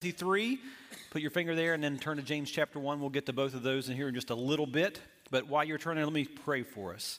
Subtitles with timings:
[0.00, 0.58] 3.
[1.10, 3.00] Put your finger there and then turn to James chapter 1.
[3.00, 4.98] We'll get to both of those in here in just a little bit.
[5.30, 7.18] But while you're turning, let me pray for us.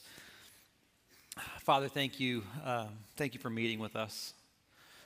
[1.60, 2.42] Father, thank you.
[2.64, 4.34] Uh, thank you for meeting with us,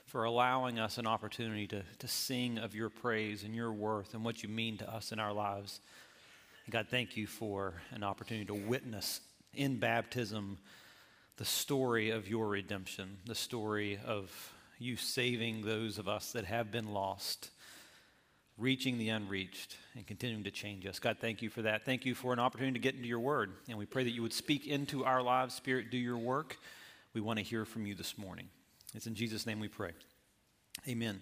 [0.07, 4.25] for allowing us an opportunity to, to sing of your praise and your worth and
[4.25, 5.79] what you mean to us in our lives.
[6.71, 9.21] God, thank you for an opportunity to witness
[9.53, 10.57] in baptism
[11.35, 14.31] the story of your redemption, the story of
[14.79, 17.51] you saving those of us that have been lost
[18.57, 20.99] reaching the unreached and continuing to change us.
[20.99, 21.85] God, thank you for that.
[21.85, 23.51] Thank you for an opportunity to get into your word.
[23.69, 25.53] And we pray that you would speak into our lives.
[25.53, 26.57] Spirit, do your work.
[27.13, 28.49] We want to hear from you this morning.
[28.95, 29.91] It's in Jesus' name we pray.
[30.87, 31.21] Amen.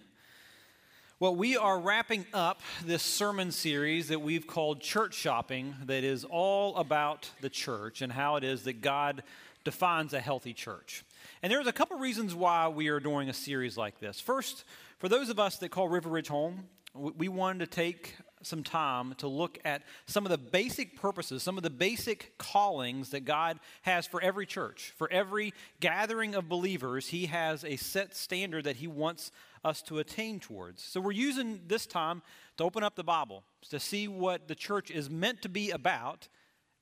[1.20, 6.26] Well, we are wrapping up this sermon series that we've called Church Shopping, that is
[6.26, 9.23] all about the church and how it is that God
[9.64, 11.06] defines a healthy church.
[11.42, 14.20] And there's a couple reasons why we are doing a series like this.
[14.20, 14.66] First,
[14.98, 19.13] for those of us that call River Ridge home, we wanted to take some time
[19.16, 23.59] to look at some of the basic purposes, some of the basic callings that God
[23.81, 24.94] has for every church.
[24.97, 29.31] For every gathering of believers, He has a set standard that He wants
[29.64, 30.83] us to attain towards.
[30.83, 32.22] So we're using this time
[32.58, 36.30] to open up the Bible, to see what the church is meant to be about,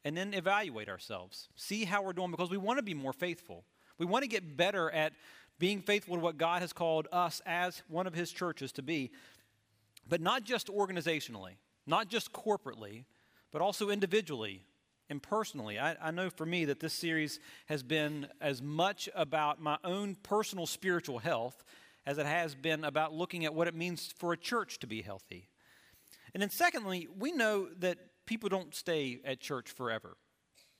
[0.05, 1.47] and then evaluate ourselves.
[1.55, 3.63] See how we're doing because we want to be more faithful.
[3.97, 5.13] We want to get better at
[5.63, 9.11] being faithful to what God has called us as one of His churches to be.
[10.09, 11.53] But not just organizationally,
[11.87, 13.05] not just corporately,
[13.49, 14.65] but also individually
[15.09, 15.79] and personally.
[15.79, 20.15] I, I, know for me that this series has been as much about my own
[20.15, 21.63] personal spiritual health
[22.05, 25.01] as it has been about looking at what it means for a church to be
[25.01, 25.47] healthy.
[26.33, 30.17] And then, secondly, we know that people don't stay at church forever.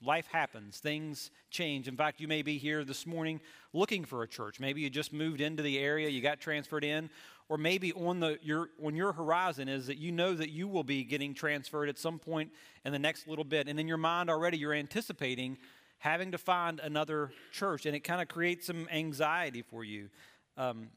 [0.05, 1.87] Life happens, things change.
[1.87, 3.39] In fact, you may be here this morning
[3.71, 4.59] looking for a church.
[4.59, 7.09] Maybe you just moved into the area, you got transferred in,
[7.47, 10.83] or maybe on the your on your horizon is that you know that you will
[10.83, 12.51] be getting transferred at some point
[12.83, 15.57] in the next little bit, and in your mind already you're anticipating
[15.99, 20.09] having to find another church, and it kind of creates some anxiety for you.
[20.57, 20.89] Um,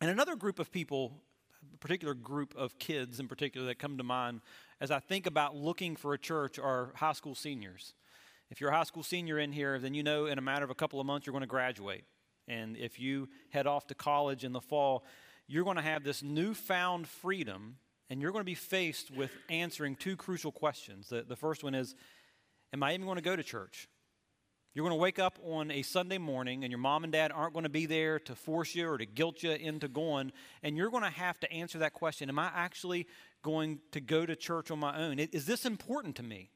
[0.00, 1.12] and another group of people,
[1.72, 4.40] a particular group of kids in particular that come to mind
[4.80, 7.94] as I think about looking for a church are high school seniors.
[8.52, 10.70] If you're a high school senior in here, then you know in a matter of
[10.70, 12.04] a couple of months you're going to graduate.
[12.46, 15.06] And if you head off to college in the fall,
[15.48, 17.76] you're going to have this newfound freedom
[18.10, 21.08] and you're going to be faced with answering two crucial questions.
[21.08, 21.94] The, the first one is
[22.74, 23.88] Am I even going to go to church?
[24.74, 27.54] You're going to wake up on a Sunday morning, and your mom and dad aren't
[27.54, 30.32] going to be there to force you or to guilt you into going.
[30.62, 33.06] And you're going to have to answer that question Am I actually
[33.42, 35.18] going to go to church on my own?
[35.18, 36.50] Is this important to me?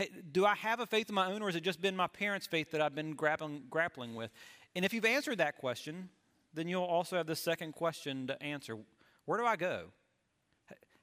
[0.00, 2.06] Hey, do I have a faith of my own, or has it just been my
[2.06, 4.30] parents' faith that I've been grappling, grappling with?
[4.74, 6.08] And if you've answered that question,
[6.54, 8.78] then you'll also have the second question to answer
[9.26, 9.88] Where do I go?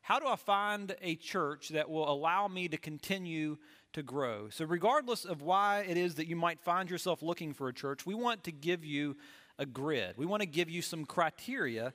[0.02, 3.58] How do I find a church that will allow me to continue
[3.94, 4.50] to grow?
[4.50, 8.04] So, regardless of why it is that you might find yourself looking for a church,
[8.04, 9.16] we want to give you
[9.60, 10.16] a grid.
[10.18, 11.94] We want to give you some criteria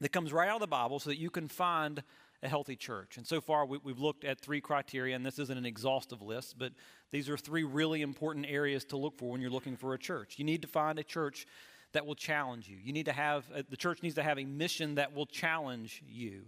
[0.00, 2.02] that comes right out of the Bible so that you can find
[2.42, 3.16] a healthy church.
[3.16, 6.58] And so far, we, have looked at three criteria, and this isn't an exhaustive list,
[6.58, 6.72] but
[7.10, 10.34] these are three really important areas to look for when you're looking for a church.
[10.38, 11.46] You need to find a church
[11.92, 12.78] that will challenge you.
[12.82, 16.02] You need to have, uh, the church needs to have a mission that will challenge
[16.06, 16.44] you.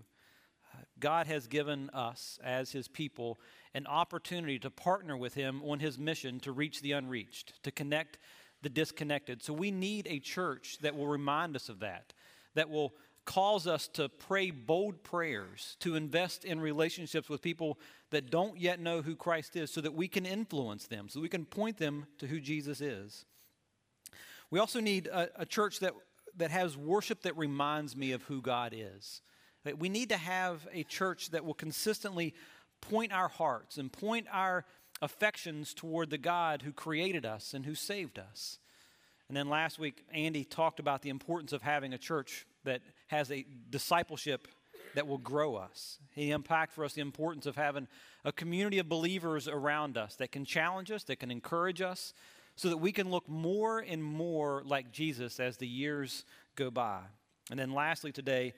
[0.98, 3.38] God has given us, as His people,
[3.74, 8.19] an opportunity to partner with Him on His mission to reach the unreached, to connect
[8.62, 9.42] the disconnected.
[9.42, 12.12] So we need a church that will remind us of that,
[12.54, 12.94] that will
[13.25, 17.78] calls us to pray bold prayers, to invest in relationships with people
[18.10, 21.28] that don't yet know who Christ is, so that we can influence them, so we
[21.28, 23.25] can point them to who Jesus is.
[24.50, 25.94] We also need a, a church that,
[26.37, 29.22] that has worship that reminds me of who God is.
[29.78, 32.34] We need to have a church that will consistently
[32.81, 34.65] point our hearts and point our
[35.00, 38.59] affections toward the God who created us and who saved us.
[39.32, 43.32] And then last week, Andy talked about the importance of having a church that has
[43.32, 44.47] a discipleship
[44.94, 45.98] that will grow us.
[46.15, 47.89] He unpacked for us the importance of having
[48.27, 52.12] a community of believers around us that can challenge us, that can encourage us,
[52.57, 57.01] so that we can look more and more like Jesus as the years go by.
[57.51, 58.53] And then lastly, today,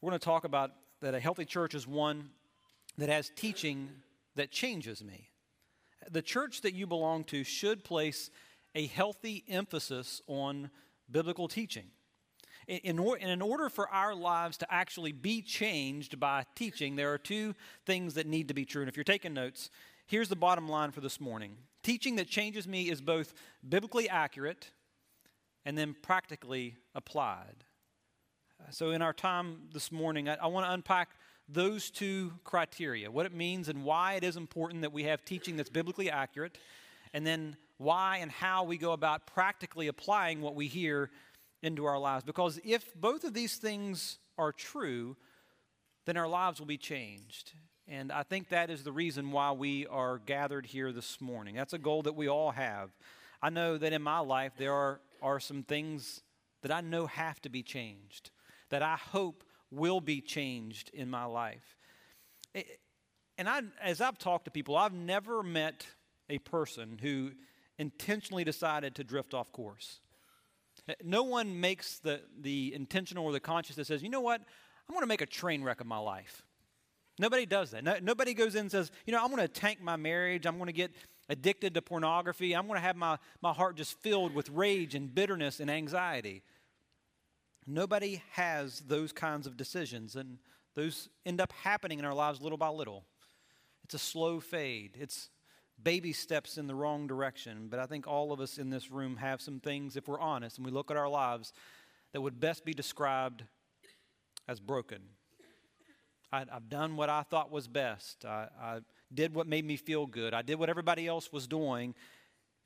[0.00, 2.30] we're going to talk about that a healthy church is one
[2.96, 3.88] that has teaching
[4.34, 5.30] that changes me.
[6.10, 8.30] The church that you belong to should place
[8.74, 10.70] a healthy emphasis on
[11.10, 11.90] biblical teaching
[12.68, 17.18] in, or, in order for our lives to actually be changed by teaching, there are
[17.18, 17.54] two
[17.86, 18.82] things that need to be true.
[18.82, 19.70] And if you're taking notes,
[20.06, 23.32] here's the bottom line for this morning teaching that changes me is both
[23.66, 24.70] biblically accurate
[25.64, 27.64] and then practically applied.
[28.70, 31.10] So, in our time this morning, I, I want to unpack
[31.48, 35.56] those two criteria what it means and why it is important that we have teaching
[35.56, 36.58] that's biblically accurate,
[37.14, 41.10] and then why and how we go about practically applying what we hear
[41.62, 42.24] into our lives.
[42.24, 45.16] Because if both of these things are true,
[46.06, 47.52] then our lives will be changed.
[47.86, 51.54] And I think that is the reason why we are gathered here this morning.
[51.54, 52.90] That's a goal that we all have.
[53.40, 56.20] I know that in my life there are, are some things
[56.62, 58.30] that I know have to be changed,
[58.70, 61.76] that I hope will be changed in my life.
[63.38, 65.86] And I, as I've talked to people, I've never met
[66.28, 67.30] a person who
[67.78, 70.00] intentionally decided to drift off course.
[71.02, 74.94] No one makes the, the intentional or the conscious that says, you know what, I'm
[74.94, 76.42] going to make a train wreck of my life.
[77.18, 77.84] Nobody does that.
[77.84, 80.46] No, nobody goes in and says, you know, I'm going to tank my marriage.
[80.46, 80.92] I'm going to get
[81.28, 82.54] addicted to pornography.
[82.54, 86.42] I'm going to have my, my heart just filled with rage and bitterness and anxiety.
[87.66, 90.38] Nobody has those kinds of decisions, and
[90.74, 93.04] those end up happening in our lives little by little.
[93.84, 95.28] It's a slow fade, it's
[95.82, 97.68] baby steps in the wrong direction.
[97.70, 100.58] But I think all of us in this room have some things, if we're honest
[100.58, 101.52] and we look at our lives,
[102.12, 103.44] that would best be described
[104.46, 105.00] as broken.
[106.32, 108.24] I, have done what I thought was best.
[108.24, 108.80] I, I
[109.12, 110.34] did what made me feel good.
[110.34, 111.94] I did what everybody else was doing,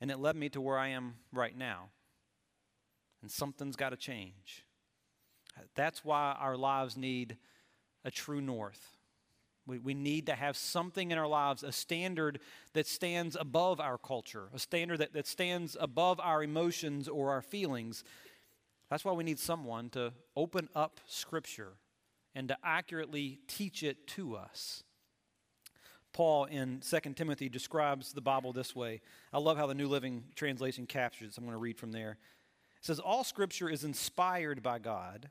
[0.01, 1.89] and it led me to where I am right now.
[3.21, 4.65] And something's got to change.
[5.75, 7.37] That's why our lives need
[8.03, 8.92] a true north.
[9.65, 12.39] We, we need to have something in our lives, a standard
[12.73, 17.41] that stands above our culture, a standard that, that stands above our emotions or our
[17.41, 18.03] feelings.
[18.89, 21.73] That's why we need someone to open up Scripture
[22.35, 24.83] and to accurately teach it to us.
[26.11, 29.01] Paul in 2 Timothy describes the Bible this way.
[29.31, 31.33] I love how the New Living Translation captures it.
[31.33, 32.17] So I'm going to read from there.
[32.77, 35.29] It says, All scripture is inspired by God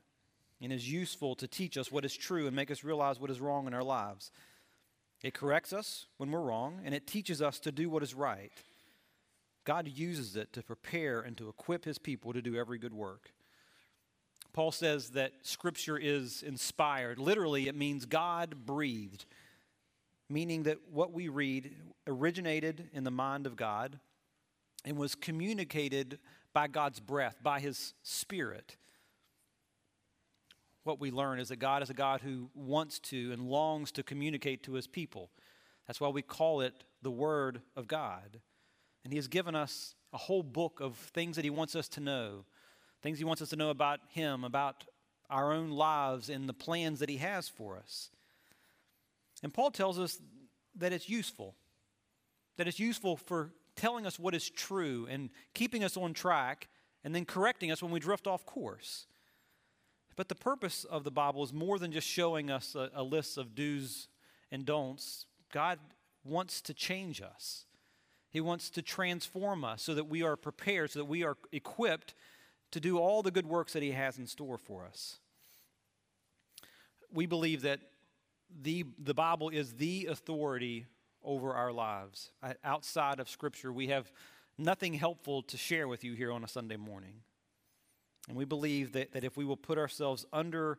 [0.63, 3.41] and is useful to teach us what is true and make us realize what is
[3.41, 4.31] wrong in our lives.
[5.21, 8.51] It corrects us when we're wrong, and it teaches us to do what is right.
[9.65, 13.31] God uses it to prepare and to equip his people to do every good work.
[14.53, 17.19] Paul says that Scripture is inspired.
[17.19, 19.25] Literally, it means God breathed,
[20.29, 21.75] meaning that what we read
[22.07, 23.99] originated in the mind of God
[24.85, 26.19] and was communicated
[26.53, 28.77] by God's breath, by His Spirit.
[30.83, 34.03] What we learn is that God is a God who wants to and longs to
[34.03, 35.29] communicate to His people.
[35.87, 38.39] That's why we call it the Word of God.
[39.03, 41.99] And He has given us a whole book of things that He wants us to
[41.99, 42.45] know
[43.03, 44.85] things He wants us to know about Him, about
[45.29, 48.09] our own lives, and the plans that He has for us.
[49.43, 50.19] And Paul tells us
[50.77, 51.53] that it's useful,
[52.57, 56.69] that it's useful for telling us what is true and keeping us on track
[57.03, 59.05] and then correcting us when we drift off course.
[60.15, 63.37] But the purpose of the Bible is more than just showing us a, a list
[63.37, 64.07] of do's
[64.51, 65.25] and don'ts.
[65.51, 65.79] God
[66.23, 67.65] wants to change us.
[68.29, 72.13] He wants to transform us so that we are prepared, so that we are equipped
[72.71, 75.19] to do all the good works that He has in store for us.
[77.11, 77.79] We believe that
[78.61, 80.87] the, the Bible is the authority
[81.23, 82.31] over our lives.
[82.63, 84.11] Outside of Scripture, we have
[84.57, 87.21] nothing helpful to share with you here on a Sunday morning.
[88.27, 90.77] And we believe that, that if we will put ourselves under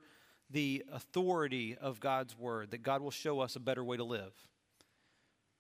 [0.50, 4.32] the authority of God's Word, that God will show us a better way to live.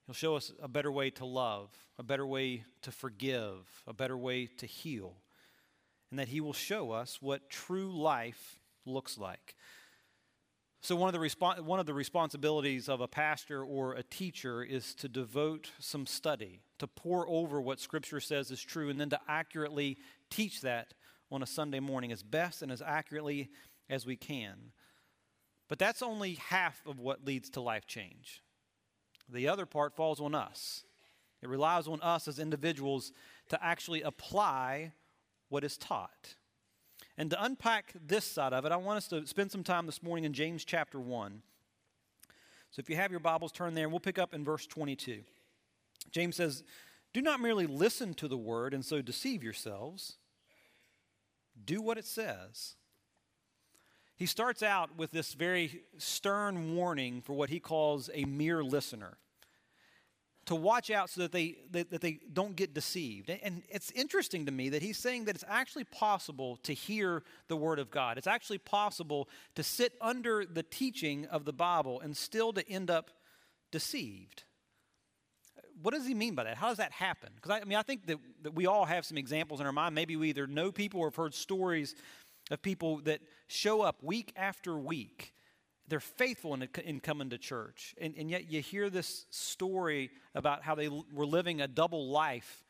[0.06, 4.16] He'll show us a better way to love, a better way to forgive, a better
[4.16, 5.16] way to heal
[6.14, 9.56] and that He will show us what true life looks like.
[10.80, 14.62] So, one of, the respo- one of the responsibilities of a pastor or a teacher
[14.62, 19.10] is to devote some study, to pore over what Scripture says is true, and then
[19.10, 19.98] to accurately
[20.30, 20.94] teach that
[21.30, 23.50] on a Sunday morning as best and as accurately
[23.88, 24.72] as we can.
[25.68, 28.42] But that's only half of what leads to life change.
[29.28, 30.84] The other part falls on us.
[31.42, 33.12] It relies on us as individuals
[33.48, 34.92] to actually apply
[35.48, 36.34] what is taught.
[37.16, 40.02] And to unpack this side of it, I want us to spend some time this
[40.02, 41.42] morning in James chapter 1.
[42.70, 45.20] So if you have your Bibles, turn there, we'll pick up in verse 22.
[46.10, 46.64] James says,
[47.12, 50.16] Do not merely listen to the word and so deceive yourselves,
[51.62, 52.76] do what it says.
[54.16, 59.18] He starts out with this very stern warning for what he calls a mere listener
[60.46, 63.30] to watch out so that they, that, that they don't get deceived.
[63.30, 67.56] And it's interesting to me that he's saying that it's actually possible to hear the
[67.56, 68.18] Word of God.
[68.18, 72.90] It's actually possible to sit under the teaching of the Bible and still to end
[72.90, 73.10] up
[73.70, 74.44] deceived.
[75.82, 76.56] What does he mean by that?
[76.56, 77.30] How does that happen?
[77.34, 79.72] Because I, I, mean, I think that, that we all have some examples in our
[79.72, 79.94] mind.
[79.94, 81.94] Maybe we either know people or have heard stories
[82.50, 85.34] of people that show up week after week.
[85.88, 87.94] They're faithful in, in coming to church.
[88.00, 92.64] And, and yet you hear this story about how they were living a double life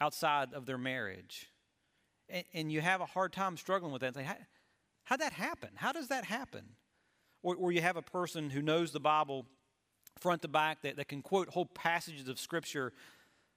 [0.00, 1.50] outside of their marriage.
[2.28, 4.14] And, and you have a hard time struggling with that.
[4.14, 4.36] Say, how,
[5.04, 5.70] how'd that happen?
[5.74, 6.64] How does that happen?
[7.42, 9.46] Or, or you have a person who knows the Bible
[10.24, 12.94] front to back that, that can quote whole passages of Scripture,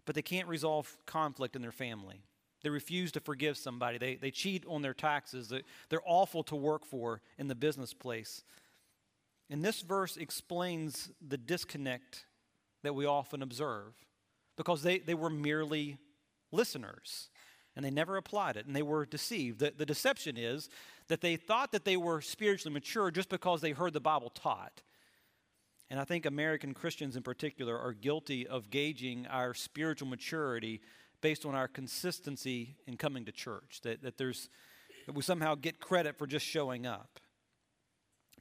[0.05, 2.19] but they can't resolve conflict in their family.
[2.61, 3.97] They refuse to forgive somebody.
[3.97, 5.47] They, they cheat on their taxes.
[5.47, 8.43] They, they're awful to work for in the business place.
[9.49, 12.25] And this verse explains the disconnect
[12.83, 13.93] that we often observe
[14.57, 15.95] because they, they were merely
[16.51, 17.29] listeners
[17.77, 19.59] and they never applied it and they were deceived.
[19.59, 20.67] The, the deception is
[21.07, 24.81] that they thought that they were spiritually mature just because they heard the Bible taught.
[25.89, 30.81] And I think American Christians in particular are guilty of gauging our spiritual maturity
[31.21, 34.49] based on our consistency in coming to church, that, that, there's,
[35.05, 37.19] that we somehow get credit for just showing up.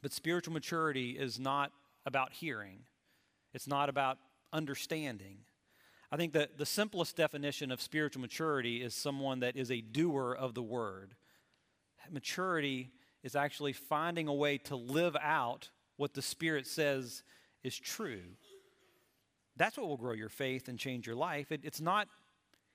[0.02, 1.72] But spiritual maturity is not
[2.04, 2.80] about hearing,
[3.54, 4.18] it's not about
[4.52, 5.38] understanding.
[6.12, 10.32] I think that the simplest definition of spiritual maturity is someone that is a doer
[10.38, 11.14] of the word.
[12.10, 12.92] Maturity
[13.24, 17.22] is actually finding a way to live out what the Spirit says
[17.62, 18.22] is true.
[19.56, 21.50] That's what will grow your faith and change your life.
[21.50, 22.08] It, it's not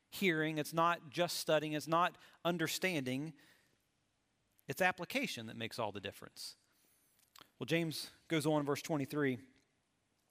[0.10, 3.34] hearing, it's not just studying, it's not understanding,
[4.68, 6.56] it's application that makes all the difference.
[7.60, 9.38] Well, James goes on, verse 23.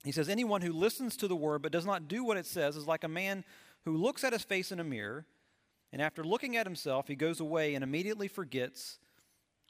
[0.04, 2.76] He says, Anyone who listens to the word but does not do what it says
[2.76, 3.44] is like a man
[3.85, 5.26] who looks at his face in a mirror,
[5.92, 8.99] and after looking at himself, he goes away and immediately forgets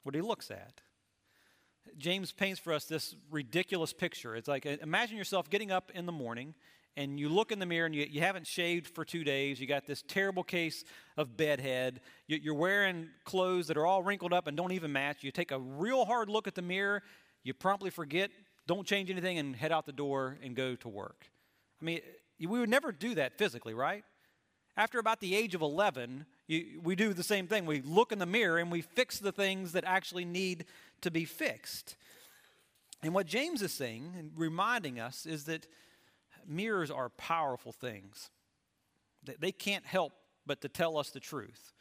[0.03, 0.81] what he looks at.
[1.97, 4.35] James paints for us this ridiculous picture.
[4.35, 6.53] It's like imagine yourself getting up in the morning
[6.97, 9.59] and you look in the mirror and you, you haven't shaved for two days.
[9.59, 10.83] You got this terrible case
[11.17, 12.01] of bedhead.
[12.27, 15.23] You, you're wearing clothes that are all wrinkled up and don't even match.
[15.23, 17.01] You take a real hard look at the mirror.
[17.43, 18.29] You promptly forget,
[18.67, 21.29] don't change anything, and head out the door and go to work.
[21.81, 22.01] I mean,
[22.39, 24.03] we would never do that physically, right?
[24.77, 27.65] After about the age of 11, you, we do the same thing.
[27.65, 30.65] We look in the mirror and we fix the things that actually need
[31.01, 31.95] to be fixed.
[33.03, 35.67] And what James is saying and reminding us is that
[36.47, 38.29] mirrors are powerful things.
[39.39, 40.13] They can't help
[40.45, 41.73] but to tell us the truth.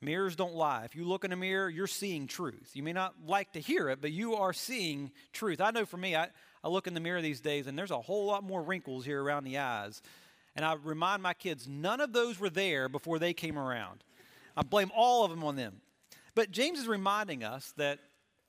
[0.00, 0.84] Mirrors don't lie.
[0.84, 2.72] If you look in a mirror, you're seeing truth.
[2.74, 5.60] You may not like to hear it, but you are seeing truth.
[5.60, 6.28] I know for me, I,
[6.64, 9.22] I look in the mirror these days and there's a whole lot more wrinkles here
[9.22, 10.02] around the eyes.
[10.56, 14.02] And I remind my kids, none of those were there before they came around.
[14.56, 15.80] I blame all of them on them.
[16.34, 18.00] But James is reminding us that,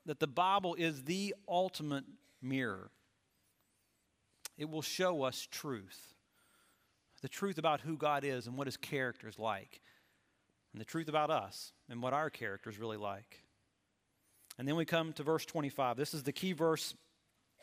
[0.06, 2.06] that the Bible is the ultimate
[2.42, 2.92] mirror
[4.58, 6.14] it will show us truth
[7.24, 9.80] the truth about who God is and what his character is like,
[10.74, 13.44] and the truth about us and what our character is really like.
[14.60, 15.96] And then we come to verse 25.
[15.96, 16.94] This is the key verse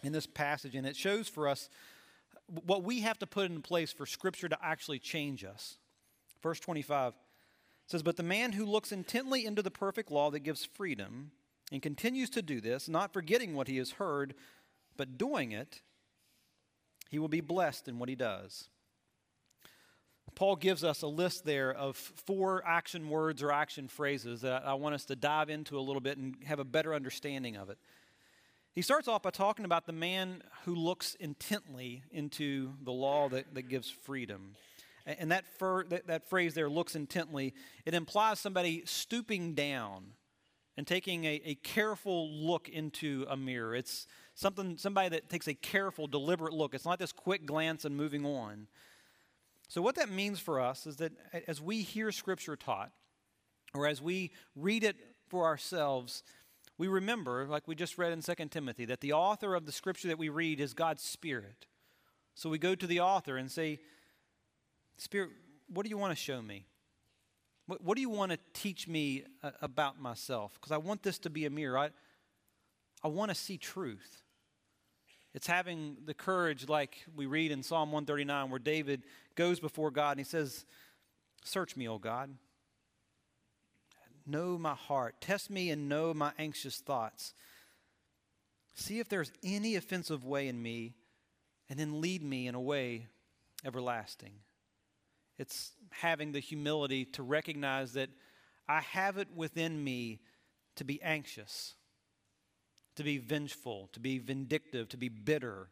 [0.02, 1.68] in this passage, and it shows for us
[2.46, 5.76] what we have to put in place for Scripture to actually change us.
[6.42, 7.12] Verse 25
[7.86, 11.32] says, But the man who looks intently into the perfect law that gives freedom
[11.70, 14.34] and continues to do this, not forgetting what he has heard,
[14.96, 15.82] but doing it,
[17.10, 18.68] he will be blessed in what he does.
[20.34, 24.74] Paul gives us a list there of four action words or action phrases that I
[24.74, 27.78] want us to dive into a little bit and have a better understanding of it.
[28.72, 33.54] He starts off by talking about the man who looks intently into the law that,
[33.54, 34.54] that gives freedom.
[35.04, 37.52] And that, that, that phrase there, looks intently,
[37.84, 40.12] it implies somebody stooping down
[40.80, 43.74] and taking a, a careful look into a mirror.
[43.74, 46.72] It's something, somebody that takes a careful, deliberate look.
[46.72, 48.66] It's not this quick glance and moving on.
[49.68, 51.12] So, what that means for us is that
[51.46, 52.92] as we hear Scripture taught,
[53.74, 54.96] or as we read it
[55.28, 56.22] for ourselves,
[56.78, 60.08] we remember, like we just read in 2 Timothy, that the author of the Scripture
[60.08, 61.66] that we read is God's Spirit.
[62.34, 63.80] So we go to the author and say,
[64.96, 65.28] Spirit,
[65.68, 66.64] what do you want to show me?
[67.70, 70.54] What, what do you want to teach me uh, about myself?
[70.54, 71.78] Because I want this to be a mirror.
[71.78, 71.90] I,
[73.04, 74.24] I want to see truth.
[75.34, 79.04] It's having the courage, like we read in Psalm 139, where David
[79.36, 80.66] goes before God and he says,
[81.44, 82.34] Search me, O God.
[84.26, 85.20] Know my heart.
[85.20, 87.34] Test me and know my anxious thoughts.
[88.74, 90.94] See if there's any offensive way in me,
[91.68, 93.06] and then lead me in a way
[93.64, 94.40] everlasting.
[95.38, 98.10] It's having the humility to recognize that
[98.68, 100.20] I have it within me
[100.76, 101.74] to be anxious,
[102.96, 105.68] to be vengeful, to be vindictive, to be bitter,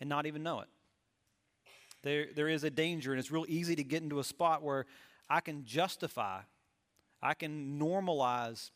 [0.00, 0.68] and not even know it.
[2.02, 4.86] There, there is a danger, and it's real easy to get into a spot where
[5.28, 6.40] I can justify
[7.22, 8.70] I can normalize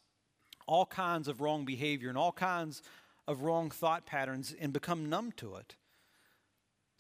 [0.67, 2.83] all kinds of wrong behavior and all kinds
[3.27, 5.77] of wrong thought patterns and become numb to it.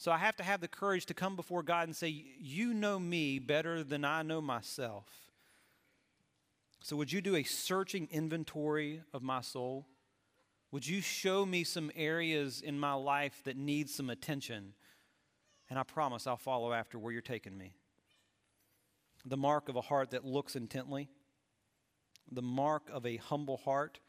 [0.02, 2.98] So I have to have the courage to come before God and say, You know
[2.98, 5.06] me better than I know myself.
[6.82, 9.86] So would you do a searching inventory of my soul?
[10.72, 14.74] Would you show me some areas in my life that need some attention?
[15.70, 17.76] And I promise I'll follow after where you're taking me.
[19.24, 21.10] The mark of a heart that looks intently,
[22.28, 24.00] the mark of a humble heart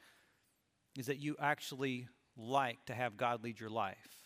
[0.98, 4.23] is that you actually like to have God lead your life.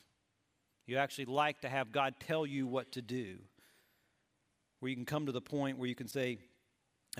[0.88, 3.38] You actually like to have God tell you what to do.
[4.80, 6.40] Where you can come to the point where you can say,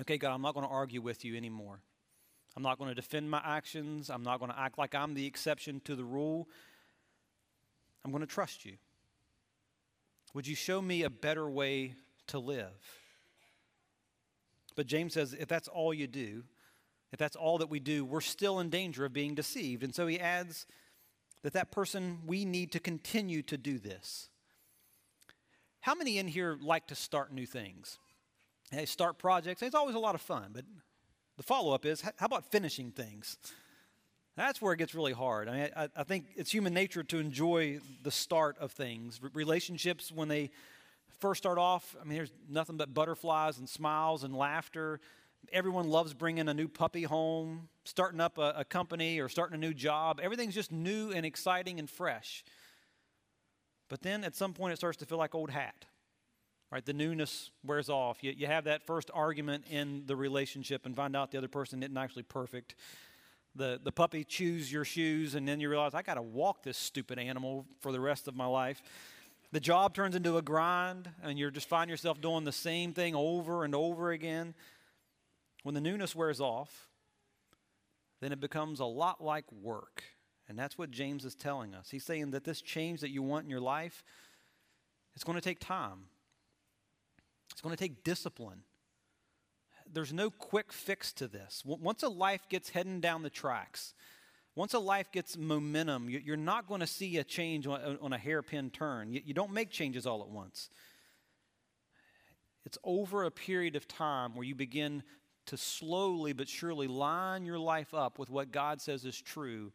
[0.00, 1.80] Okay, God, I'm not going to argue with you anymore.
[2.56, 4.10] I'm not going to defend my actions.
[4.10, 6.48] I'm not going to act like I'm the exception to the rule.
[8.04, 8.74] I'm going to trust you.
[10.34, 11.94] Would you show me a better way
[12.28, 12.72] to live?
[14.76, 16.44] But James says if that's all you do,
[17.12, 19.82] if that's all that we do, we're still in danger of being deceived.
[19.82, 20.66] And so he adds
[21.42, 24.28] that that person, we need to continue to do this.
[25.80, 27.98] How many in here like to start new things?
[28.70, 29.62] They start projects.
[29.62, 30.64] It's always a lot of fun, but
[31.36, 33.38] the follow up is how about finishing things?
[34.36, 35.48] That's where it gets really hard.
[35.48, 39.18] I mean, I, I, think it's human nature to enjoy the start of things.
[39.34, 40.50] relationships, when they
[41.18, 45.00] first start off, I mean, there's nothing but butterflies and smiles and laughter.
[45.52, 49.58] Everyone loves bringing a new puppy home, starting up a, a company or starting a
[49.58, 50.20] new job.
[50.22, 52.44] Everything's just new and exciting and fresh.
[53.88, 55.86] But then at some point, it starts to feel like old hat
[56.70, 56.84] right?
[56.84, 58.22] The newness wears off.
[58.22, 61.82] You, you have that first argument in the relationship and find out the other person
[61.82, 62.74] isn't actually perfect.
[63.54, 66.76] The, the puppy chews your shoes, and then you realize, I got to walk this
[66.76, 68.82] stupid animal for the rest of my life.
[69.50, 73.14] The job turns into a grind, and you just find yourself doing the same thing
[73.14, 74.54] over and over again.
[75.68, 76.88] When the newness wears off,
[78.22, 80.02] then it becomes a lot like work.
[80.48, 81.90] And that's what James is telling us.
[81.90, 84.02] He's saying that this change that you want in your life,
[85.14, 86.06] it's going to take time.
[87.52, 88.62] It's going to take discipline.
[89.92, 91.62] There's no quick fix to this.
[91.66, 93.92] Once a life gets heading down the tracks,
[94.54, 98.70] once a life gets momentum, you're not going to see a change on a hairpin
[98.70, 99.12] turn.
[99.12, 100.70] You don't make changes all at once.
[102.64, 105.02] It's over a period of time where you begin
[105.48, 109.72] to slowly but surely line your life up with what God says is true.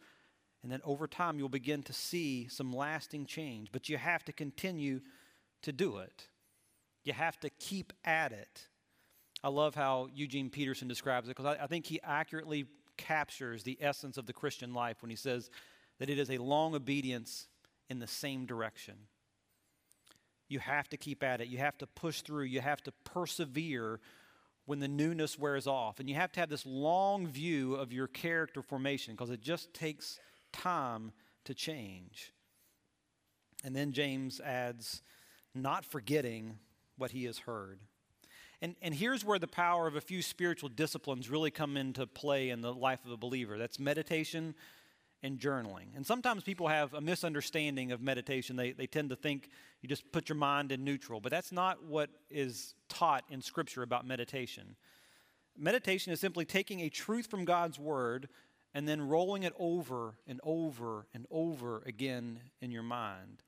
[0.62, 3.70] And then over time, you'll begin to see some lasting change.
[3.72, 5.02] But you have to continue
[5.64, 6.28] to do it.
[7.04, 8.68] You have to keep at it.
[9.44, 13.78] I love how Eugene Peterson describes it because I, I think he accurately captures the
[13.82, 15.50] essence of the Christian life when he says
[16.00, 17.48] that it is a long obedience
[17.90, 18.96] in the same direction.
[20.48, 21.48] You have to keep at it.
[21.48, 22.44] You have to push through.
[22.44, 24.00] You have to persevere
[24.66, 26.00] when the newness wears off.
[26.00, 29.74] And you have to have this long view of your character formation because it just
[29.74, 30.20] takes
[30.52, 31.12] time
[31.46, 32.32] to change.
[33.64, 35.02] And then James adds,
[35.56, 36.58] not forgetting
[36.98, 37.80] what he has heard.
[38.62, 42.50] And, and here's where the power of a few spiritual disciplines really come into play
[42.50, 44.56] in the life of a believer that's meditation
[45.24, 45.96] and journaling.
[45.96, 48.56] And sometimes people have a misunderstanding of meditation.
[48.56, 49.50] They, they tend to think
[49.82, 53.82] you just put your mind in neutral, but that's not what is taught in Scripture
[53.82, 54.76] about meditation.
[55.58, 58.28] Meditation is simply taking a truth from God's Word
[58.74, 63.44] and then rolling it over and over and over again in your mind.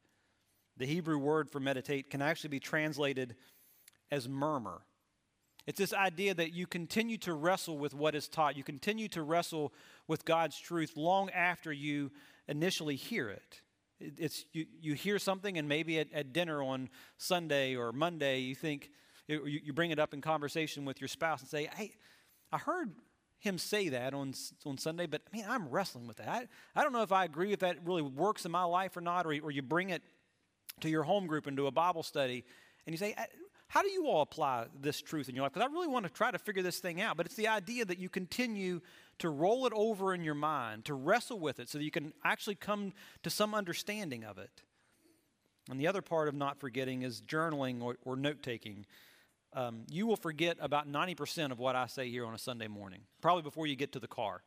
[0.77, 3.35] The Hebrew word for meditate can actually be translated
[4.11, 4.81] as murmur.
[5.65, 8.55] It's this idea that you continue to wrestle with what is taught.
[8.55, 9.73] You continue to wrestle
[10.07, 12.11] with God's truth long after you
[12.47, 13.61] initially hear it.
[13.99, 18.53] It's, you, you hear something, and maybe at, at dinner on Sunday or Monday, you
[18.53, 18.91] think,
[19.27, 21.93] you, you bring it up in conversation with your spouse and say, Hey,
[22.51, 22.91] I heard
[23.39, 24.33] him say that on,
[24.65, 26.27] on Sunday, but I mean, I'm wrestling with that.
[26.27, 29.01] I, I don't know if I agree if that really works in my life or
[29.01, 30.01] not, or, or you bring it
[30.81, 32.43] to your home group and do a Bible study,
[32.85, 33.15] and you say,
[33.67, 35.53] How do you all apply this truth in your life?
[35.53, 37.17] Because I really want to try to figure this thing out.
[37.17, 38.81] But it's the idea that you continue
[39.19, 42.13] to roll it over in your mind, to wrestle with it so that you can
[42.23, 44.61] actually come to some understanding of it.
[45.69, 48.85] And the other part of not forgetting is journaling or, or note taking.
[49.53, 53.01] Um, you will forget about 90% of what I say here on a Sunday morning,
[53.21, 54.43] probably before you get to the car.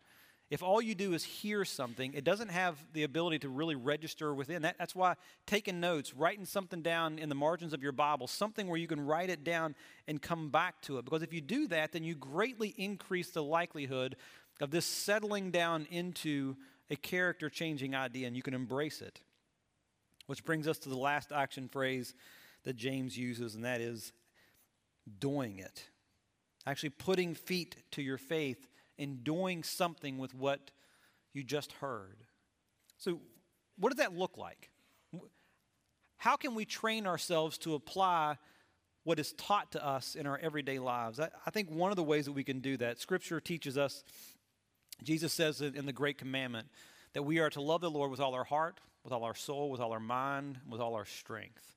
[0.51, 4.35] If all you do is hear something, it doesn't have the ability to really register
[4.35, 4.63] within.
[4.63, 5.15] That, that's why
[5.47, 9.01] taking notes, writing something down in the margins of your Bible, something where you can
[9.01, 9.75] write it down
[10.07, 11.05] and come back to it.
[11.05, 14.17] Because if you do that, then you greatly increase the likelihood
[14.61, 16.57] of this settling down into
[16.91, 19.21] a character changing idea and you can embrace it.
[20.27, 22.15] Which brings us to the last action phrase
[22.65, 24.13] that James uses, and that is
[25.21, 25.85] doing it.
[26.67, 30.71] actually putting feet to your faith and doing something with what
[31.33, 32.17] you just heard.
[32.97, 33.21] So,
[33.79, 34.71] what does that look like?
[36.17, 38.39] How can we train ourselves to apply
[39.05, 41.21] what is taught to us in our everyday lives?
[41.21, 44.03] I, I think one of the ways that we can do that, Scripture teaches us,
[45.03, 46.67] Jesus says in the Great Commandment,
[47.13, 49.71] that we are to love the Lord with all our heart, with all our soul,
[49.71, 51.77] with all our mind, with all our strength.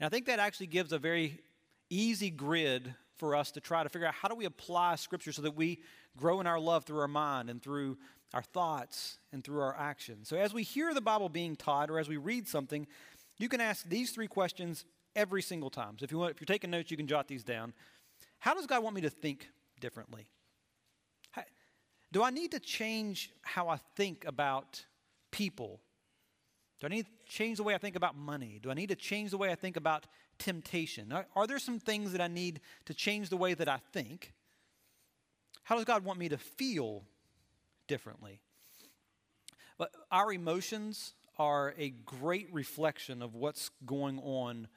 [0.00, 1.40] And I think that actually gives a very
[1.88, 5.42] easy grid for us to try to figure out how do we apply Scripture so
[5.42, 5.82] that we
[6.18, 7.96] grow in our love through our mind and through
[8.34, 10.28] our thoughts and through our actions.
[10.28, 12.86] So as we hear the Bible being taught or as we read something,
[13.38, 14.84] you can ask these three questions
[15.16, 15.96] every single time.
[15.98, 17.72] So if, you want, if you're taking notes, you can jot these down.
[18.38, 19.48] How does God want me to think
[19.80, 20.26] differently?
[22.10, 24.84] Do I need to change how I think about
[25.30, 25.80] people?
[26.80, 28.58] Do I need to change the way I think about money?
[28.62, 30.06] Do I need to change the way I think about
[30.38, 31.12] temptation?
[31.12, 34.32] Are, are there some things that I need to change the way that I think?
[35.68, 37.02] How does God want me to feel
[37.88, 38.40] differently?
[39.76, 44.68] But our emotions are a great reflection of what's going on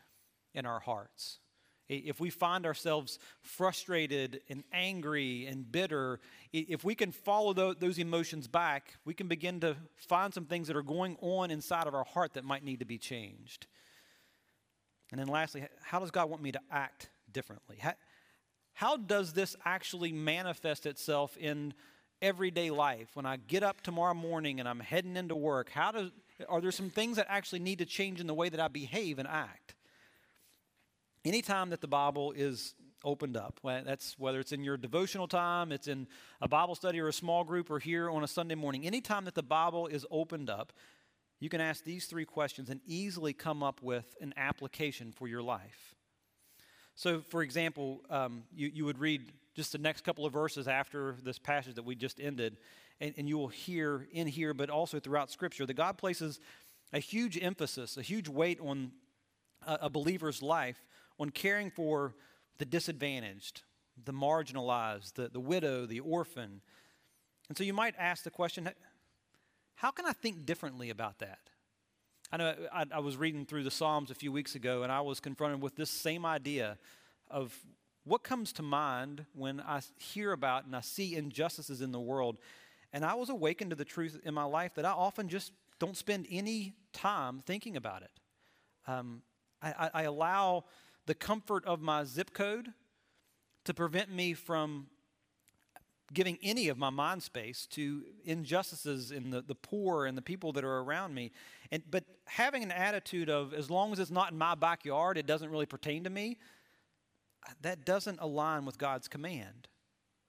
[0.53, 1.39] in our hearts.
[1.87, 6.19] If we find ourselves frustrated and angry and bitter,
[6.51, 10.75] if we can follow those emotions back, we can begin to find some things that
[10.75, 13.65] are going on inside of our heart that might need to be changed.
[15.09, 17.77] And then, lastly, how does God want me to act differently?
[17.79, 17.93] How,
[18.73, 21.73] how does this actually manifest itself in
[22.21, 23.09] everyday life?
[23.13, 26.11] When I get up tomorrow morning and I'm heading into work, how does,
[26.49, 29.19] are there some things that actually need to change in the way that I behave
[29.19, 29.75] and act?
[31.25, 35.87] anytime that the Bible is opened up, that's whether it's in your devotional time, it's
[35.87, 36.07] in
[36.41, 39.35] a Bible study or a small group, or here on a Sunday morning, anytime that
[39.35, 40.73] the Bible is opened up,
[41.39, 45.41] you can ask these three questions and easily come up with an application for your
[45.41, 45.95] life.
[47.01, 51.15] So, for example, um, you, you would read just the next couple of verses after
[51.23, 52.57] this passage that we just ended,
[52.99, 56.39] and, and you will hear in here, but also throughout Scripture, that God places
[56.93, 58.91] a huge emphasis, a huge weight on
[59.65, 60.79] a, a believer's life
[61.19, 62.13] on caring for
[62.59, 63.63] the disadvantaged,
[64.05, 66.61] the marginalized, the, the widow, the orphan.
[67.49, 68.69] And so you might ask the question
[69.73, 71.39] how can I think differently about that?
[72.33, 75.01] I know I, I, was reading through the Psalms a few weeks ago and I
[75.01, 76.77] was confronted with this same idea
[77.29, 77.53] of
[78.05, 82.37] what comes to mind when I hear about and I see injustices in the world.
[82.93, 85.97] And I was awakened to the truth in my life that I often just don't
[85.97, 88.11] spend any time thinking about it.
[88.87, 89.23] Um,
[89.61, 90.65] I, I, allow
[91.05, 92.69] the comfort of my zip code
[93.65, 94.87] to prevent me from
[96.13, 100.51] giving any of my mind space to injustices in the, the poor and the people
[100.53, 101.31] that are around me.
[101.71, 105.25] And, but having an attitude of, as long as it's not in my backyard, it
[105.25, 106.37] doesn't really pertain to me,
[107.61, 109.67] that doesn't align with God's command.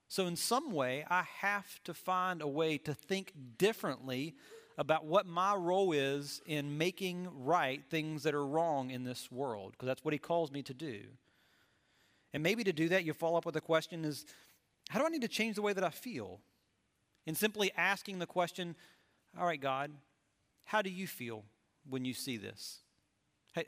[0.09, 4.35] So, in some way, I have to find a way to think differently
[4.79, 9.73] about what my role is in making right things that are wrong in this world,
[9.73, 11.01] because that's what he calls me to do.
[12.35, 14.25] And maybe to do that, you follow up with the question is,
[14.93, 16.39] how do I need to change the way that I feel?
[17.27, 18.77] And simply asking the question,
[19.41, 19.91] all right, God,
[20.65, 21.45] how do you feel
[21.89, 22.81] when you see this?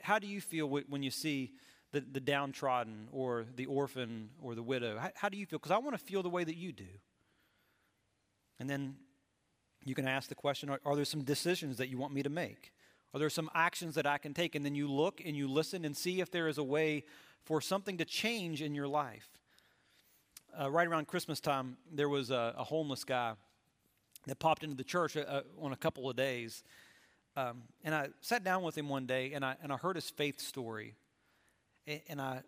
[0.01, 1.53] How do you feel when you see
[1.91, 4.99] the, the downtrodden or the orphan or the widow?
[4.99, 5.57] How, how do you feel?
[5.57, 6.85] Because I want to feel the way that you do.
[8.59, 8.95] And then
[9.83, 12.29] you can ask the question are, are, there some decisions that you want me to
[12.29, 12.71] make?
[13.15, 14.53] Are there some actions that I can take?
[14.53, 17.03] And then you look and you listen and see if there is a way
[17.43, 19.39] for something to change in your life.
[20.57, 23.33] Uh, right around Christmas time, there was a, a, homeless guy
[24.25, 26.63] that popped into the church uh, uh on a couple of days.
[27.35, 30.09] Um, and I sat down with him one day and I, and I heard his
[30.09, 30.95] faith story.
[31.85, 32.41] And, and I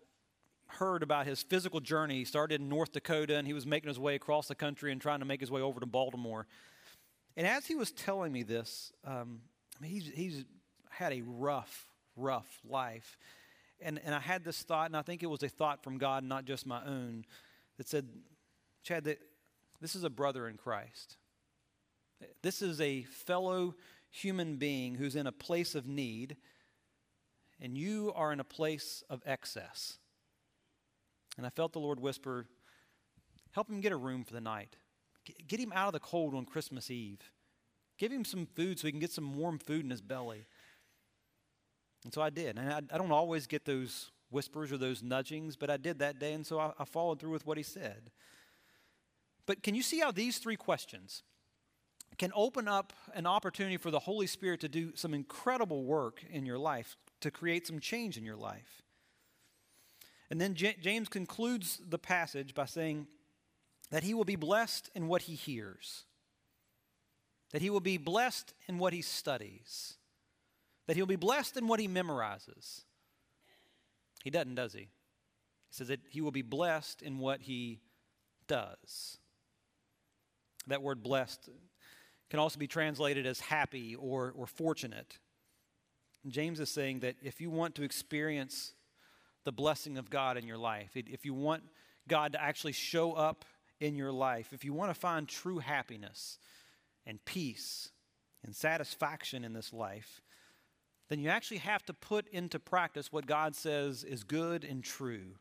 [0.68, 2.16] heard about his physical journey.
[2.16, 5.00] He started in North Dakota and he was making his way across the country and
[5.00, 6.46] trying to make his way over to Baltimore.
[7.36, 9.40] And as he was telling me this, um,
[9.78, 10.44] I mean, he's, he's
[10.88, 13.18] had a rough, rough life.
[13.82, 16.24] And, and I had this thought, and I think it was a thought from God,
[16.24, 17.26] not just my own,
[17.78, 18.08] that said,
[18.82, 19.18] Chad, that
[19.80, 21.16] this is a brother in Christ.
[22.42, 23.74] This is a fellow
[24.10, 26.36] human being who's in a place of need,
[27.60, 29.98] and you are in a place of excess.
[31.36, 32.46] And I felt the Lord whisper,
[33.52, 34.76] Help him get a room for the night.
[35.46, 37.20] Get him out of the cold on Christmas Eve.
[37.98, 40.46] Give him some food so he can get some warm food in his belly.
[42.04, 42.56] And so I did.
[42.56, 46.18] And I, I don't always get those whispers or those nudgings, but I did that
[46.18, 48.10] day, and so I, I followed through with what he said.
[49.46, 51.22] But can you see how these three questions
[52.18, 56.44] can open up an opportunity for the Holy Spirit to do some incredible work in
[56.44, 58.82] your life, to create some change in your life?
[60.30, 63.06] And then J- James concludes the passage by saying
[63.90, 66.04] that he will be blessed in what he hears,
[67.52, 69.94] that he will be blessed in what he studies,
[70.86, 72.82] that he'll be blessed in what he memorizes.
[74.28, 74.80] He doesn't, does he?
[74.80, 74.88] He
[75.70, 77.80] says that he will be blessed in what he
[78.46, 79.16] does.
[80.66, 81.48] That word blessed
[82.28, 85.16] can also be translated as happy or, or fortunate.
[86.24, 88.74] And James is saying that if you want to experience
[89.46, 91.62] the blessing of God in your life, if you want
[92.06, 93.46] God to actually show up
[93.80, 96.38] in your life, if you want to find true happiness
[97.06, 97.92] and peace
[98.44, 100.20] and satisfaction in this life,
[101.08, 105.36] then you actually have to put into practice what God says is good and true.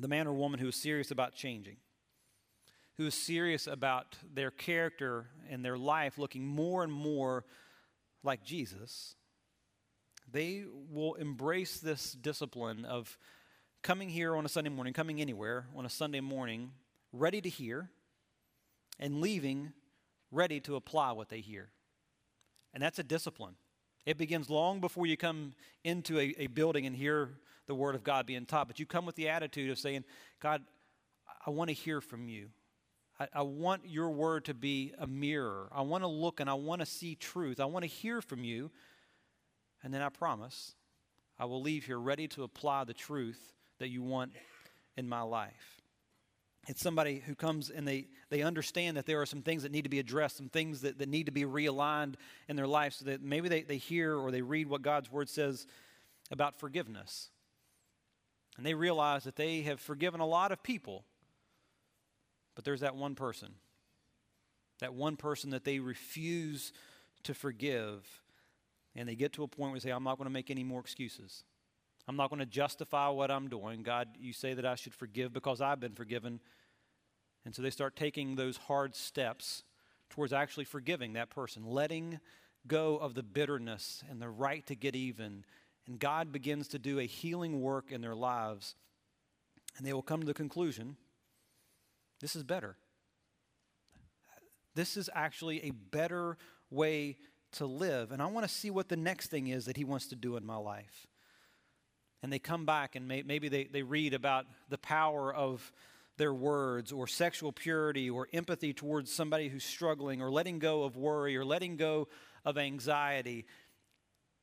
[0.00, 1.76] The man or woman who is serious about changing,
[2.96, 7.44] who is serious about their character and their life looking more and more
[8.22, 9.16] like Jesus,
[10.30, 13.18] they will embrace this discipline of
[13.82, 16.72] coming here on a Sunday morning, coming anywhere on a Sunday morning,
[17.12, 17.90] ready to hear,
[18.98, 19.72] and leaving
[20.30, 21.70] ready to apply what they hear.
[22.78, 23.56] And that's a discipline.
[24.06, 27.30] It begins long before you come into a, a building and hear
[27.66, 30.04] the Word of God being taught, but you come with the attitude of saying,
[30.38, 30.62] God,
[31.44, 32.50] I want to hear from you.
[33.18, 35.68] I, I want your Word to be a mirror.
[35.72, 37.58] I want to look and I want to see truth.
[37.58, 38.70] I want to hear from you.
[39.82, 40.76] And then I promise
[41.36, 44.34] I will leave here ready to apply the truth that you want
[44.96, 45.77] in my life.
[46.68, 49.84] It's somebody who comes and they, they understand that there are some things that need
[49.84, 53.06] to be addressed, some things that, that need to be realigned in their life so
[53.06, 55.66] that maybe they, they hear or they read what God's word says
[56.30, 57.30] about forgiveness.
[58.58, 61.04] And they realize that they have forgiven a lot of people,
[62.54, 63.54] but there's that one person,
[64.80, 66.74] that one person that they refuse
[67.22, 68.04] to forgive.
[68.94, 70.64] And they get to a point where they say, I'm not going to make any
[70.64, 71.44] more excuses.
[72.08, 73.82] I'm not going to justify what I'm doing.
[73.82, 76.40] God, you say that I should forgive because I've been forgiven.
[77.44, 79.64] And so they start taking those hard steps
[80.10, 82.20] towards actually forgiving that person, letting
[82.66, 85.44] go of the bitterness and the right to get even.
[85.86, 88.74] And God begins to do a healing work in their lives.
[89.76, 90.96] And they will come to the conclusion
[92.20, 92.76] this is better.
[94.74, 96.36] This is actually a better
[96.68, 97.16] way
[97.52, 98.10] to live.
[98.10, 100.36] And I want to see what the next thing is that He wants to do
[100.36, 101.06] in my life
[102.22, 105.72] and they come back and may, maybe they, they read about the power of
[106.18, 110.96] their words or sexual purity or empathy towards somebody who's struggling or letting go of
[110.96, 112.08] worry or letting go
[112.44, 113.46] of anxiety.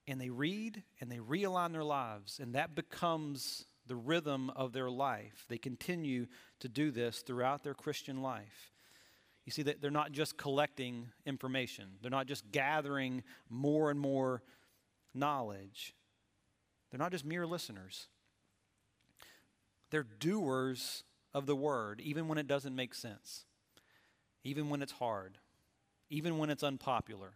[0.07, 4.89] And they read and they realign their lives, and that becomes the rhythm of their
[4.89, 5.45] life.
[5.47, 6.27] They continue
[6.59, 8.71] to do this throughout their Christian life.
[9.45, 14.41] You see, that they're not just collecting information, they're not just gathering more and more
[15.13, 15.93] knowledge.
[16.89, 18.07] They're not just mere listeners,
[19.91, 21.03] they're doers
[21.35, 23.43] of the word, even when it doesn't make sense,
[24.45, 25.37] even when it's hard,
[26.09, 27.33] even when it's unpopular,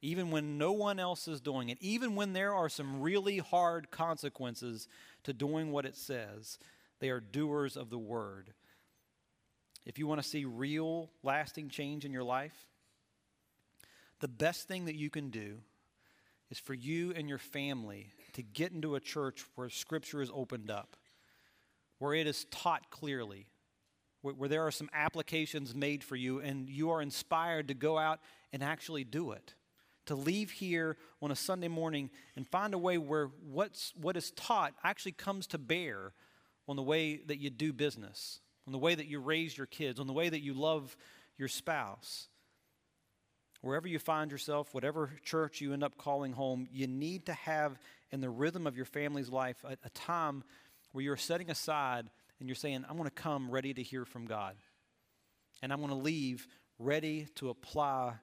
[0.00, 3.90] even when no one else is doing it, even when there are some really hard
[3.90, 4.88] consequences
[5.22, 6.58] to doing what it says.
[6.98, 8.54] They are doers of the word.
[9.84, 12.56] If you want to see real, lasting change in your life,
[14.20, 15.58] the best thing that you can do
[16.50, 20.70] is for you and your family to get into a church where Scripture is opened
[20.70, 20.96] up,
[21.98, 23.46] where it is taught clearly,
[24.22, 27.98] where, where, there are some applications made for you, and you are inspired to go
[27.98, 28.20] out
[28.52, 29.54] and actually do it.
[30.06, 34.30] To leave here on a Sunday morning and find a way where what's, what is
[34.32, 36.12] taught actually comes to bear
[36.68, 39.98] on the way that you do business, on the way that you raise your kids,
[39.98, 40.96] on the way that you love
[41.38, 42.28] your spouse
[43.66, 47.78] wherever you find yourself, whatever church you end up calling home, you need to have
[48.12, 50.44] in the rhythm of your family's life a, a time
[50.96, 52.08] where you're setting aside
[52.40, 54.56] and you're saying, I'm going to come ready to hear from God.
[55.62, 58.14] And I'm going to leave ready to apply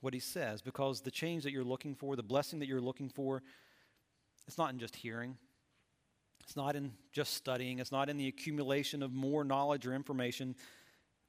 [0.00, 3.08] what He says because the change that you're looking for, the blessing that you're looking
[3.08, 3.42] for,
[4.46, 5.38] it's not in just hearing.
[6.44, 7.80] It's not in just studying.
[7.80, 10.54] It's not in the accumulation of more knowledge or information.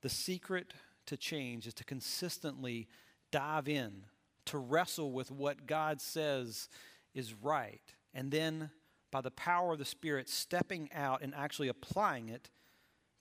[0.03, 0.71] The secret
[1.07, 2.87] to change is to consistently
[3.31, 4.03] dive in,
[4.45, 6.69] to wrestle with what God says
[7.15, 7.81] is right,
[8.13, 8.69] and then
[9.11, 12.49] by the power of the Spirit, stepping out and actually applying it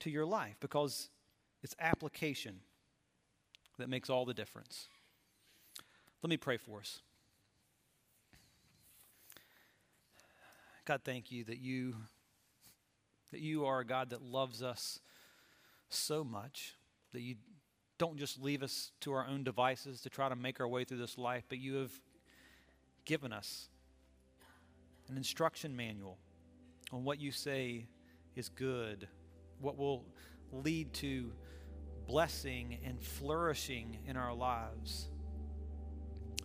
[0.00, 1.10] to your life because
[1.62, 2.60] it's application
[3.78, 4.88] that makes all the difference.
[6.22, 7.00] Let me pray for us.
[10.84, 11.96] God, thank you that you
[13.32, 15.00] that you are a God that loves us
[15.88, 16.76] so much
[17.12, 17.34] that you
[17.98, 20.98] don't just leave us to our own devices to try to make our way through
[20.98, 21.92] this life, but you have
[23.04, 23.68] given us
[25.08, 26.18] an instruction manual
[26.92, 27.86] on what you say
[28.34, 29.08] is good,
[29.60, 30.04] what will
[30.52, 31.32] lead to
[32.06, 35.08] blessing and flourishing in our lives.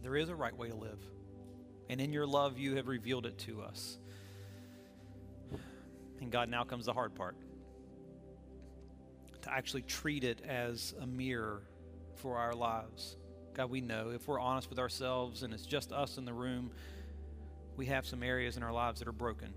[0.02, 1.00] There is a right way to live.
[1.90, 3.98] And in your love, you have revealed it to us.
[6.20, 7.36] And God, now comes the hard part
[9.42, 11.64] to actually treat it as a mirror
[12.16, 13.18] for our lives.
[13.54, 16.72] God, we know if we're honest with ourselves and it's just us in the room,
[17.78, 19.54] we have some areas in our lives that are broken.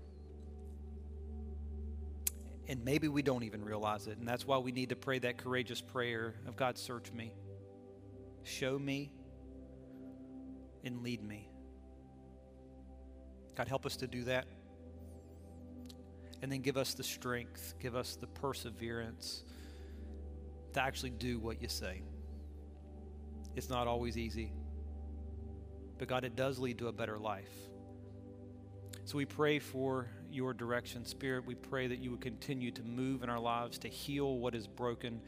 [2.67, 4.17] And maybe we don't even realize it.
[4.17, 7.31] And that's why we need to pray that courageous prayer of God, search me,
[8.43, 9.11] show me,
[10.83, 11.49] and lead me.
[13.55, 14.45] God, help us to do that.
[16.41, 19.43] And then give us the strength, give us the perseverance
[20.73, 22.01] to actually do what you say.
[23.55, 24.51] It's not always easy,
[25.97, 27.49] but God, it does lead to a better life.
[29.05, 31.05] So we pray for your direction.
[31.05, 34.55] Spirit, we pray that you would continue to move in our lives to heal what
[34.55, 35.21] is broken.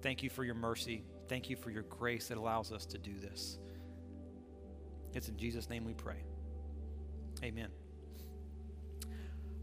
[0.00, 1.04] Thank you for your mercy.
[1.28, 3.58] Thank you for your grace that allows us to do this.
[5.12, 6.24] It's in Jesus' name we pray.
[7.44, 7.68] Amen.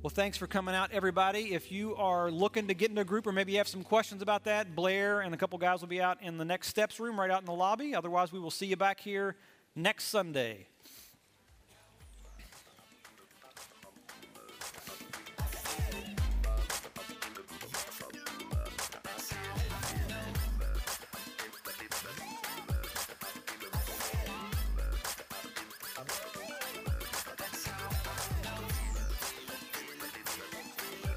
[0.04, 1.56] Well, thanks for coming out, everybody.
[1.56, 4.22] If you are looking to get in a group or maybe you have some questions
[4.22, 7.20] about that, Blair and a couple guys will be out in the next steps room
[7.20, 7.96] right out in the lobby.
[7.96, 9.36] Otherwise, we will see you back here
[9.76, 10.68] next Sunday.